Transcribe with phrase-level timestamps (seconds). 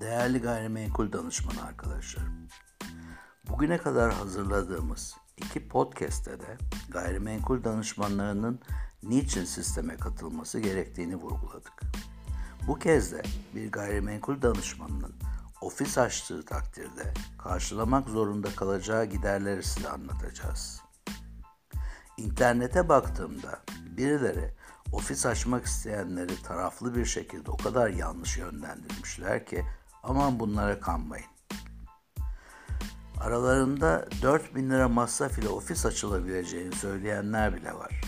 [0.00, 2.48] Değerli gayrimenkul danışmanı arkadaşlarım.
[3.48, 6.56] Bugüne kadar hazırladığımız iki podcast'te de
[6.88, 8.60] gayrimenkul danışmanlarının
[9.02, 11.82] niçin sisteme katılması gerektiğini vurguladık.
[12.66, 13.22] Bu kez de
[13.54, 15.14] bir gayrimenkul danışmanının
[15.60, 20.82] ofis açtığı takdirde karşılamak zorunda kalacağı giderleri size anlatacağız.
[22.16, 23.62] İnternete baktığımda
[23.96, 24.54] birileri
[24.92, 29.64] ofis açmak isteyenleri taraflı bir şekilde o kadar yanlış yönlendirmişler ki
[30.06, 31.26] aman bunlara kanmayın.
[33.20, 38.00] Aralarında 4 bin lira masraf ile ofis açılabileceğini söyleyenler bile var.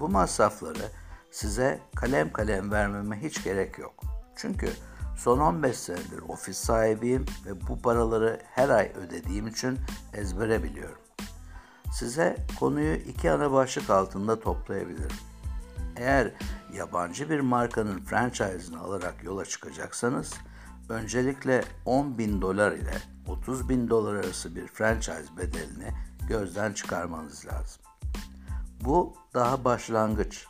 [0.00, 0.90] Bu masrafları
[1.30, 4.04] size kalem kalem vermeme hiç gerek yok.
[4.36, 4.72] Çünkü
[5.16, 9.78] son 15 senedir ofis sahibiyim ve bu paraları her ay ödediğim için
[10.14, 11.02] ezbere biliyorum.
[11.92, 15.16] Size konuyu iki ana başlık altında toplayabilirim.
[15.96, 16.32] Eğer
[16.74, 20.34] yabancı bir markanın franchise'ını alarak yola çıkacaksanız,
[20.88, 25.92] öncelikle 10 bin dolar ile 30 bin dolar arası bir franchise bedelini
[26.28, 27.82] gözden çıkarmanız lazım.
[28.80, 30.46] Bu daha başlangıç.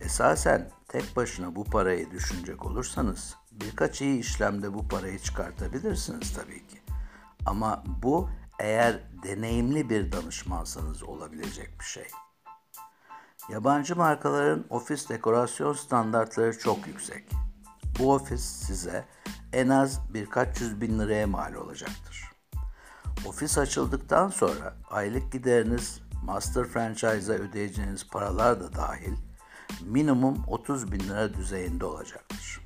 [0.00, 6.82] Esasen tek başına bu parayı düşünecek olursanız birkaç iyi işlemde bu parayı çıkartabilirsiniz tabii ki.
[7.46, 12.06] Ama bu eğer deneyimli bir danışmansanız olabilecek bir şey.
[13.48, 17.24] Yabancı markaların ofis dekorasyon standartları çok yüksek.
[17.98, 19.04] Bu ofis size
[19.52, 22.30] en az birkaç yüz bin liraya mal olacaktır.
[23.26, 29.16] Ofis açıldıktan sonra aylık gideriniz master franchise'a ödeyeceğiniz paralar da dahil
[29.80, 32.60] minimum 30 bin lira düzeyinde olacaktır.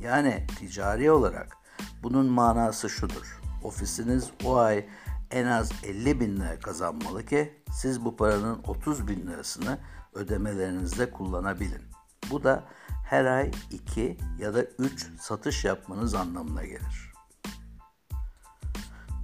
[0.00, 1.56] Yani ticari olarak
[2.02, 3.40] bunun manası şudur.
[3.62, 4.86] Ofisiniz o ay
[5.30, 9.78] en az 50 bin lira kazanmalı ki siz bu paranın 30 bin lirasını
[10.14, 11.82] ödemelerinizde kullanabilin.
[12.30, 12.64] Bu da
[13.10, 17.12] her ay 2 ya da 3 satış yapmanız anlamına gelir.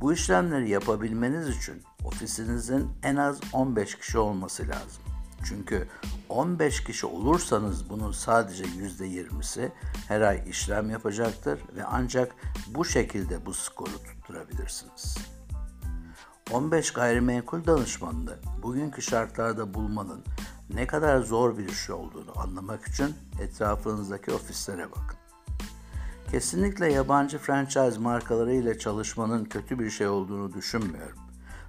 [0.00, 5.02] Bu işlemleri yapabilmeniz için ofisinizin en az 15 kişi olması lazım.
[5.44, 5.88] Çünkü
[6.28, 9.72] 15 kişi olursanız bunun sadece %20'si
[10.08, 12.34] her ay işlem yapacaktır ve ancak
[12.66, 15.16] bu şekilde bu skoru tutturabilirsiniz.
[16.52, 20.24] 15 gayrimenkul danışmanını bugünkü şartlarda bulmanın
[20.74, 25.18] ne kadar zor bir iş olduğunu anlamak için etrafınızdaki ofislere bakın.
[26.30, 31.18] Kesinlikle yabancı franchise markaları ile çalışmanın kötü bir şey olduğunu düşünmüyorum.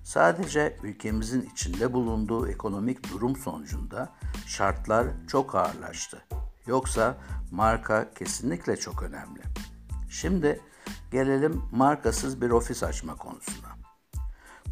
[0.04, 4.14] Sadece ülkemizin içinde bulunduğu ekonomik durum sonucunda
[4.46, 6.24] şartlar çok ağırlaştı.
[6.68, 7.18] Yoksa
[7.52, 9.42] marka kesinlikle çok önemli.
[10.10, 10.62] Şimdi
[11.12, 13.68] gelelim markasız bir ofis açma konusuna.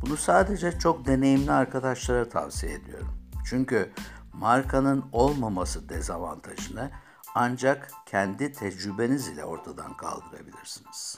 [0.01, 3.24] Bunu sadece çok deneyimli arkadaşlara tavsiye ediyorum.
[3.45, 3.91] Çünkü
[4.33, 6.91] markanın olmaması dezavantajını
[7.35, 11.17] ancak kendi tecrübeniz ile ortadan kaldırabilirsiniz.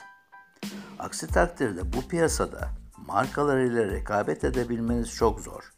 [0.98, 2.68] Aksi takdirde bu piyasada
[3.06, 5.72] markalarıyla rekabet edebilmeniz çok zor.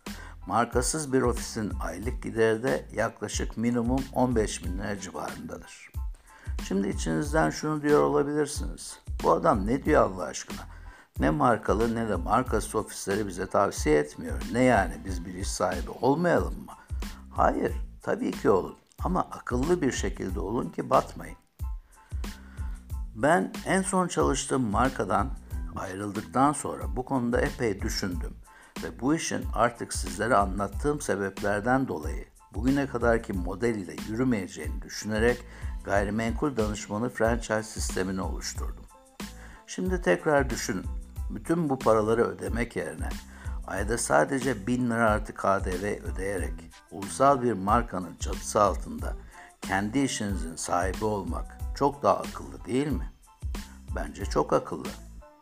[0.47, 5.91] Markasız bir ofisin aylık gideri de yaklaşık minimum 15 bin lira civarındadır.
[6.69, 8.99] Şimdi içinizden şunu diyor olabilirsiniz.
[9.23, 10.80] Bu adam ne diyor Allah aşkına?
[11.21, 14.43] Ne markalı ne de markasız ofisleri bize tavsiye etmiyor.
[14.53, 16.73] Ne yani biz bir iş sahibi olmayalım mı?
[17.31, 17.73] Hayır,
[18.03, 18.77] tabii ki olun.
[19.05, 21.37] Ama akıllı bir şekilde olun ki batmayın.
[23.15, 25.29] Ben en son çalıştığım markadan
[25.77, 28.35] ayrıldıktan sonra bu konuda epey düşündüm
[28.83, 35.39] ve bu işin artık sizlere anlattığım sebeplerden dolayı bugüne kadarki model ile yürümeyeceğini düşünerek
[35.85, 38.85] gayrimenkul danışmanı franchise sistemini oluşturdum.
[39.67, 41.00] Şimdi tekrar düşünün.
[41.31, 43.09] Bütün bu paraları ödemek yerine
[43.67, 46.53] ayda sadece 1000 lira artı KDV ödeyerek
[46.91, 49.17] ulusal bir markanın çatısı altında
[49.63, 53.13] kendi işinizin sahibi olmak çok daha akıllı değil mi?
[53.97, 54.89] Bence çok akıllı.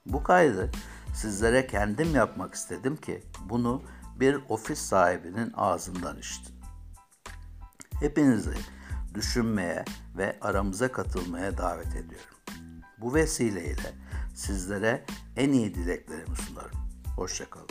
[0.07, 0.71] Bu kaydı
[1.15, 3.83] sizlere kendim yapmak istedim ki bunu
[4.21, 6.55] bir ofis sahibinin ağzından işitin.
[8.01, 8.55] Hepinizi
[9.15, 9.85] düşünmeye
[10.17, 12.37] ve aramıza katılmaya davet ediyorum.
[12.99, 13.95] Bu vesileyle
[14.39, 15.05] sizlere
[15.37, 16.79] en iyi dileklerimi sunarım.
[17.17, 17.69] Hoşçakalın.